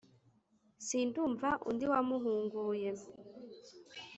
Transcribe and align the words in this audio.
sindumva 0.85 1.49
undi 1.69 1.85
wamuhunguye 1.91 2.91